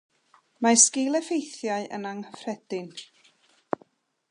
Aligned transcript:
Mae 0.65 0.79
sgil-effeithiau 0.83 1.85
yn 1.99 2.09
anghyffredin. 2.13 2.91